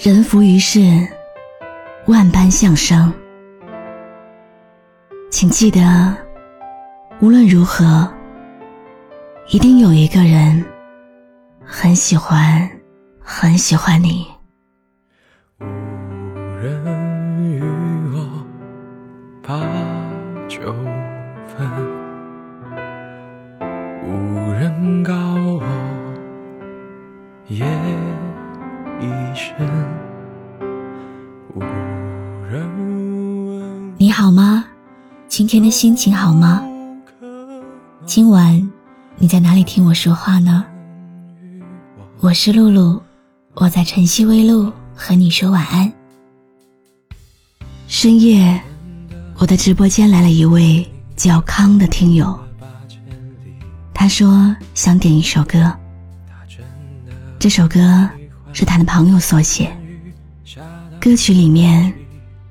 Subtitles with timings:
[0.00, 0.78] 人浮于事，
[2.06, 3.12] 万般相生。
[5.28, 6.16] 请记得，
[7.18, 8.08] 无论如何，
[9.48, 10.64] 一定有一个人
[11.64, 12.70] 很喜欢，
[13.18, 14.24] 很喜欢你。
[15.58, 15.64] 无
[16.62, 17.60] 人与
[18.14, 18.46] 我
[19.42, 19.58] 把
[20.46, 20.72] 酒
[21.48, 21.68] 分，
[24.04, 25.17] 无人告
[34.00, 34.64] 你好吗？
[35.26, 36.62] 今天的心情好吗？
[38.06, 38.70] 今晚
[39.16, 40.64] 你在哪里听我说话呢？
[42.20, 43.02] 我是露露，
[43.54, 45.92] 我在晨曦微露和你说晚安。
[47.88, 48.62] 深夜，
[49.36, 52.38] 我的直播间来了一位叫康的听友，
[53.92, 55.76] 他说想点一首歌，
[57.40, 58.08] 这首歌。
[58.52, 59.70] 是他的朋友所写，
[60.98, 61.92] 歌曲里面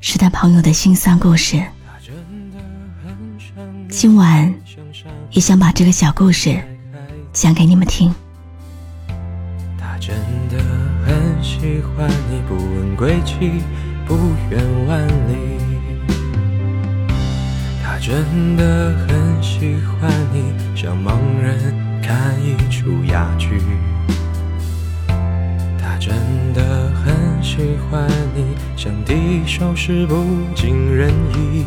[0.00, 1.62] 是他朋友的心酸故事。
[3.88, 4.52] 今晚
[5.30, 6.60] 也想把这个小故事
[7.32, 8.14] 讲给你们听。
[9.78, 10.14] 他真
[10.50, 10.58] 的
[11.04, 13.62] 很喜欢你，不问归期，
[14.06, 14.14] 不
[14.50, 15.36] 远万里。
[17.82, 23.60] 他真的很喜欢你，像盲人看一出哑剧。
[27.56, 28.44] 喜欢你，
[28.76, 30.14] 像第一首诗不
[30.54, 31.64] 尽人意。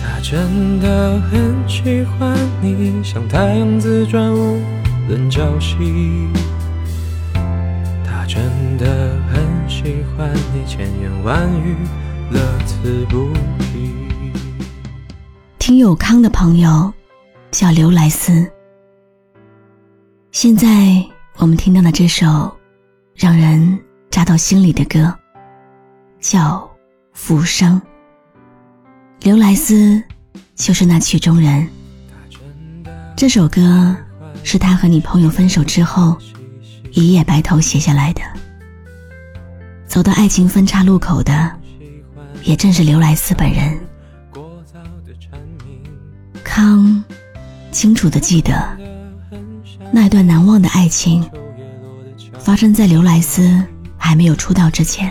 [0.00, 4.62] 他真的很喜欢你，像太阳自转无
[5.08, 6.28] 论朝夕。
[8.04, 8.40] 他真
[8.78, 11.74] 的很喜欢你，千言万语
[12.30, 13.96] 乐此不疲。
[15.58, 16.92] 听友康的朋友
[17.50, 18.48] 叫刘莱斯，
[20.30, 20.68] 现在。
[21.38, 22.54] 我们听到的这首
[23.14, 23.78] 让人
[24.10, 25.14] 扎到心里的歌，
[26.20, 26.58] 叫
[27.12, 27.80] 《浮生》。
[29.20, 30.02] 刘莱斯
[30.54, 31.68] 就是那曲中人。
[33.16, 33.94] 这首歌
[34.42, 36.16] 是他和你朋友分手之后
[36.92, 38.22] 一夜白头写下来的。
[39.86, 41.52] 走到爱情分岔路口的，
[42.42, 43.78] 也正是刘莱斯本人。
[46.42, 47.04] 康
[47.70, 48.76] 清楚的记得。
[49.92, 51.28] 那段难忘的爱情，
[52.42, 53.62] 发生在刘莱斯
[53.96, 55.10] 还没有出道之前。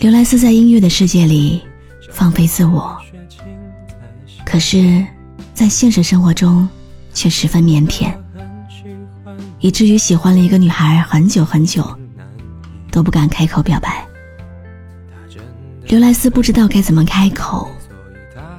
[0.00, 1.62] 刘莱斯在音乐的世界里
[2.10, 2.96] 放飞自我，
[4.44, 5.04] 可是，
[5.54, 6.68] 在现实生活中
[7.14, 8.12] 却十分腼腆，
[9.60, 11.96] 以至于喜欢了一个女孩很久很久，
[12.90, 14.04] 都不敢开口表白。
[15.86, 17.70] 刘莱斯不知道该怎么开口，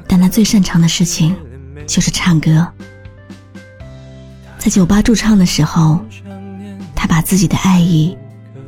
[0.08, 1.36] 但他最擅长的事情
[1.86, 2.66] 就是唱歌。
[4.58, 6.04] 在酒吧驻唱的时候，
[7.18, 8.16] 把自己的爱意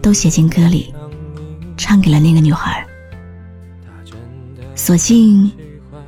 [0.02, 0.92] 都写进歌里，
[1.78, 2.84] 唱给了那个女孩。
[4.74, 5.52] 所幸，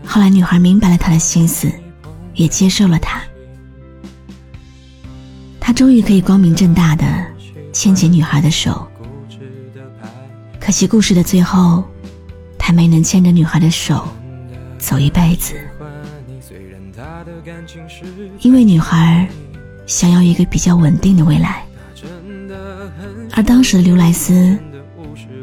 [0.04, 1.72] 后来女孩明白了他的心思，
[2.34, 3.22] 也接受了他。
[5.60, 7.06] 他终于可以光明正大的
[7.72, 8.88] 牵起女孩的手。
[10.60, 11.84] 可惜故事的最后，
[12.58, 14.08] 他没能牵着女孩的手
[14.80, 15.54] 走一辈子，
[18.40, 19.30] 因为女孩。
[19.88, 21.66] 想要一个比较稳定的未来，
[23.34, 24.58] 而当时的刘莱斯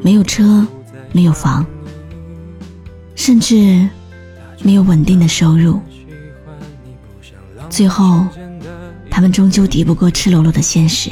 [0.03, 0.66] 没有车，
[1.12, 1.64] 没有房，
[3.14, 3.88] 甚至
[4.62, 5.81] 没有稳定的收入。
[7.69, 8.26] 最后，
[9.10, 11.10] 他们终究敌不过赤裸裸的现实，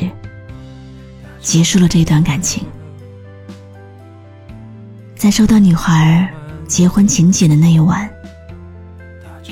[1.41, 2.65] 结束了这段感情。
[5.15, 6.33] 在收到女孩
[6.67, 8.09] 结婚请柬的那一晚，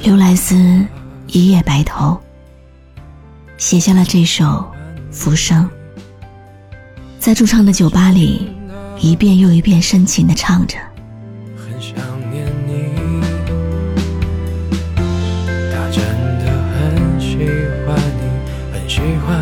[0.03, 0.55] 刘莱斯
[1.27, 2.21] 一夜白头。
[3.57, 4.45] 写下了这首
[5.13, 5.65] 《浮生》，
[7.25, 8.55] 在驻唱的酒吧里，
[9.01, 10.77] 一遍又一遍深情的唱着。
[11.57, 11.97] 很想
[12.31, 13.23] 念你，
[15.73, 16.05] 他真
[16.45, 17.39] 的很喜
[17.87, 18.29] 欢你，
[18.75, 19.41] 很喜欢，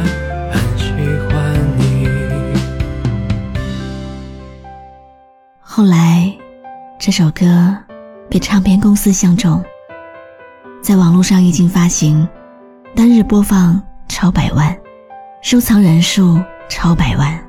[0.52, 0.92] 很喜
[1.28, 2.06] 欢你。
[5.60, 6.32] 后来，
[7.00, 7.76] 这首歌
[8.30, 9.60] 被唱片公司相中，
[10.80, 12.28] 在网络上一经发行，
[12.94, 13.82] 单日播放。
[14.08, 14.78] 超百万，
[15.40, 17.41] 收藏人数超百万。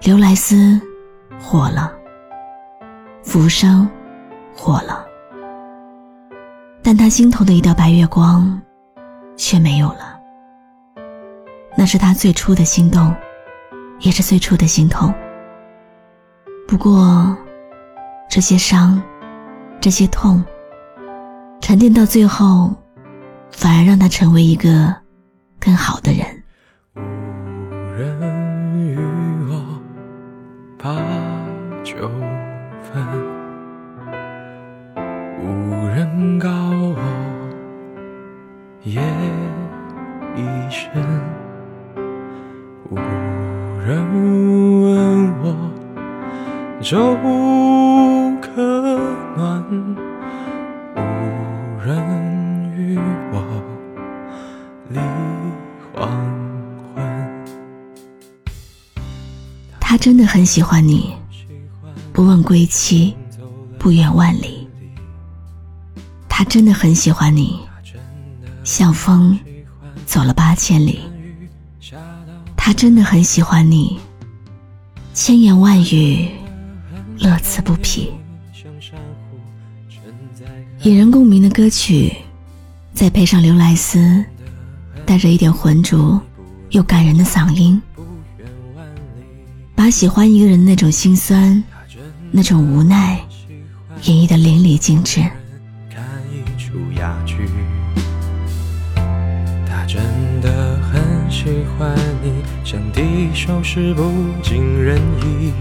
[0.00, 0.80] 刘莱斯
[1.40, 1.92] 火了，
[3.22, 3.88] 浮生
[4.54, 5.04] 火了，
[6.82, 8.60] 但他心头的一道白月光
[9.36, 10.18] 却没有了。
[11.76, 13.14] 那是他最初的心动，
[14.00, 15.12] 也是最初的心痛。
[16.66, 17.36] 不过，
[18.30, 19.00] 这些伤，
[19.80, 20.42] 这些痛，
[21.60, 22.74] 沉淀到最后。
[23.50, 24.94] 反而让他成为一个
[25.58, 26.26] 更好的人。
[30.80, 30.94] 把
[31.82, 32.08] 酒
[32.84, 33.02] 分，
[35.42, 36.96] 无人告我
[38.84, 39.02] 夜
[40.36, 40.88] 已深，
[42.88, 42.94] 无
[43.84, 43.88] 人
[44.82, 45.44] 问我
[46.80, 47.37] 周。
[60.08, 61.14] 真的很喜欢你，
[62.14, 63.14] 不问归期，
[63.78, 64.66] 不远万里。
[66.30, 67.60] 他真的很喜欢你，
[68.64, 69.38] 像风
[70.06, 71.00] 走了八千里。
[72.56, 74.00] 他真的很喜欢你，
[75.12, 76.26] 千言万语
[77.18, 78.10] 乐此不疲。
[80.84, 82.16] 引人共鸣的歌曲，
[82.94, 84.24] 再配上刘莱斯
[85.04, 86.18] 带着一点浑浊
[86.70, 87.78] 又感人的嗓音，
[89.78, 91.62] 把喜欢一个人那种心酸、
[92.32, 93.24] 那种无奈
[94.02, 95.22] 演绎的淋漓尽致。
[99.64, 100.02] 他真
[100.40, 101.44] 的很喜
[101.78, 102.32] 欢你，
[102.64, 104.02] 像第一首诗不
[104.42, 105.52] 尽人意。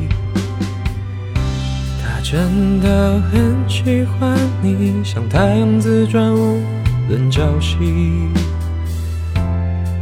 [2.01, 6.59] 他真的很喜欢你，像太阳自转无
[7.07, 7.77] 论朝夕。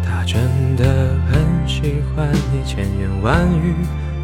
[0.02, 0.42] 他真
[0.78, 3.76] 的很喜欢你，千言万语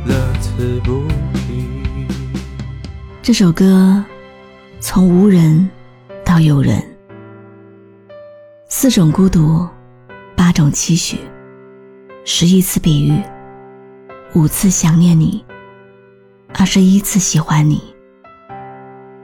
[0.06, 2.08] 乐此不疲。
[3.22, 4.04] 这首歌
[4.80, 5.70] 从无人
[6.26, 6.82] 到有人。
[8.68, 9.68] 四种孤独，
[10.36, 11.20] 八种期许，
[12.26, 13.22] 十一次比喻，
[14.34, 15.46] 五次想念你，
[16.54, 17.80] 二十一次喜欢你，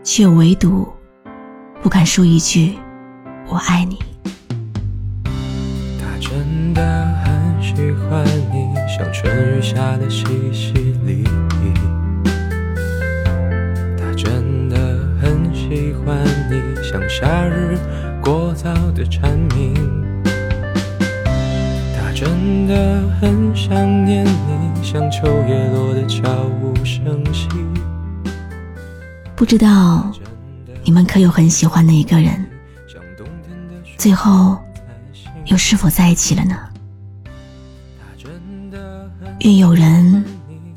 [0.03, 0.87] 却唯独
[1.81, 2.77] 不敢说一句
[3.49, 3.97] “我爱你”。
[5.25, 6.81] 他真的
[7.23, 7.26] 很
[7.67, 10.73] 喜欢你，像春雨下的淅淅
[11.05, 11.73] 沥沥。
[13.97, 14.77] 他真的
[15.21, 16.17] 很喜欢
[16.49, 17.77] 你，像夏日。
[18.21, 19.75] 过早的蝉鸣，
[21.93, 26.21] 他真的很想念你，像秋叶落的悄
[26.61, 27.49] 无声息。
[29.35, 30.09] 不知道
[30.83, 32.45] 你们可有很喜欢的一个人，
[33.97, 34.57] 最后
[35.45, 36.57] 又是否在一起了呢？
[39.47, 40.25] 愿有人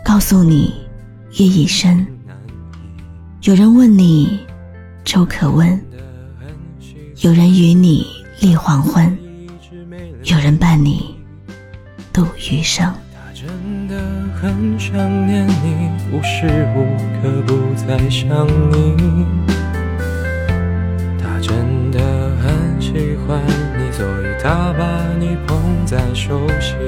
[0.05, 0.73] 告诉你
[1.33, 2.07] 夜已深，
[3.43, 4.39] 有人问你
[5.05, 5.69] 粥可温。
[7.21, 8.07] 有人与你
[8.39, 9.19] 立黄昏，
[10.23, 11.17] 有人伴你
[12.13, 12.95] 度余生。
[13.35, 13.49] 真
[13.89, 14.01] 的
[14.41, 14.97] 很想
[15.27, 16.47] 念你，无时
[16.77, 19.27] 无刻不在想你。
[21.19, 21.99] 他真的
[22.41, 23.43] 很喜欢
[23.81, 26.79] 你，所以他把你捧在手心。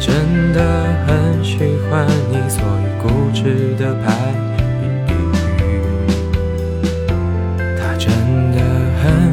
[0.00, 1.58] 真的很喜
[1.90, 4.34] 欢你，所以固执的拍。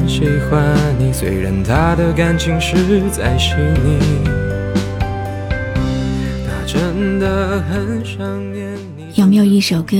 [0.07, 3.53] 喜欢你，虽然他的感情实在细
[3.83, 3.99] 腻。
[6.43, 9.11] 他真的很想念你。
[9.13, 9.95] 有没有一首歌，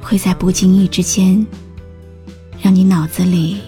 [0.00, 1.44] 会在不经意之间，
[2.62, 3.62] 让你脑子里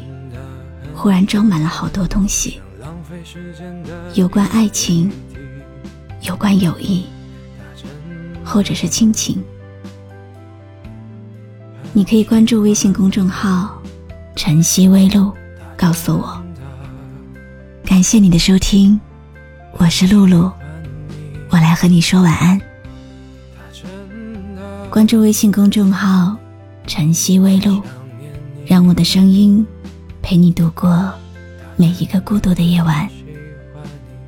[0.95, 2.61] 忽然装满了好多东西？
[4.15, 5.11] 有关爱情，
[6.27, 7.05] 有关友谊，
[8.45, 9.43] 或者是亲情。
[11.93, 13.81] 你可以关注微信公众号。
[14.35, 15.33] 晨曦微露，
[15.79, 16.43] 告诉我。
[17.87, 19.01] 感谢你的收听，
[19.79, 20.53] 我是露露，
[21.49, 22.61] 我来和你说晚安。
[24.91, 26.37] 关注微信公众号
[26.87, 27.81] “晨曦微露”，
[28.67, 29.67] 让我的声音
[30.21, 31.11] 陪你度过
[31.77, 33.09] 每一个孤独的夜晚。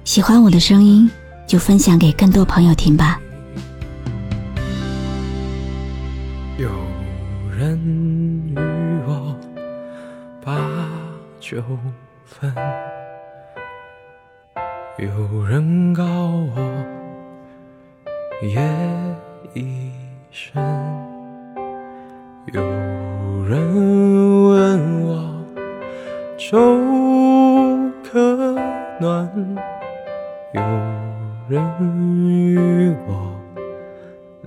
[0.05, 1.11] 喜欢我的声音，
[1.49, 3.19] 就分享给更多朋友听吧。
[6.59, 6.69] 有
[7.59, 7.77] 人
[8.55, 8.55] 与
[9.07, 9.35] 我
[10.45, 10.61] 八。
[11.41, 11.63] 九
[12.27, 12.53] 分，
[14.99, 16.61] 有人告我
[18.43, 18.61] 夜
[19.55, 19.91] 已
[20.31, 20.63] 深，
[22.53, 22.61] 有
[23.49, 23.59] 人
[24.45, 25.43] 问我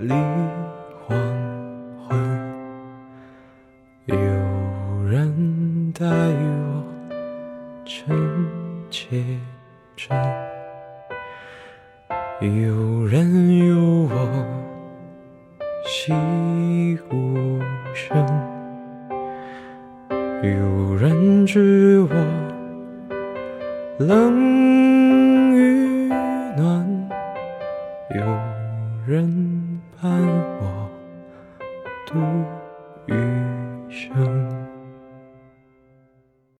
[0.02, 0.12] 立
[1.06, 1.16] 黄
[2.08, 2.18] 昏，
[4.06, 4.16] 有
[5.08, 6.82] 人待我。
[7.84, 8.08] 真
[8.90, 9.22] 切
[9.96, 10.16] 真，
[12.40, 13.76] 有人有
[14.10, 14.44] 我
[15.84, 16.12] 惜
[17.10, 17.60] 无
[17.94, 18.16] 声，
[20.42, 22.14] 有人知我
[23.98, 24.32] 冷